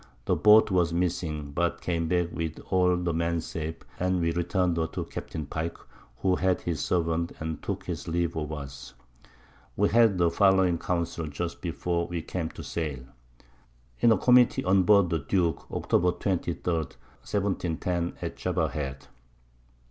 The 0.25 0.35
Boat 0.35 0.71
was 0.71 0.91
missing, 0.91 1.51
but 1.51 1.79
came 1.79 2.07
back 2.07 2.31
with 2.31 2.57
all 2.71 2.97
the 2.97 3.13
Men 3.13 3.39
safe, 3.39 3.75
and 3.99 4.19
we 4.19 4.31
return'd 4.31 4.75
her 4.77 4.87
to 4.87 5.03
Captain 5.05 5.45
Pike, 5.45 5.77
who 6.17 6.35
had 6.37 6.59
his 6.61 6.79
Servant, 6.79 7.33
and 7.39 7.61
took 7.61 7.85
his 7.85 8.07
Leave 8.07 8.35
of 8.35 8.51
us. 8.51 8.95
We 9.77 9.89
held 9.89 10.17
the 10.17 10.31
following 10.31 10.79
Council 10.79 11.27
just 11.27 11.61
before 11.61 12.07
we 12.07 12.23
came 12.23 12.49
to 12.49 12.63
sail. 12.63 13.03
In 13.99 14.11
a 14.11 14.17
Committee 14.17 14.63
on 14.65 14.81
Board 14.81 15.11
the 15.11 15.19
Duke, 15.19 15.67
Octob. 15.69 16.19
23. 16.19 16.55
1710. 16.63 18.13
at 18.23 18.37
Java 18.37 18.69
Head. 18.69 19.05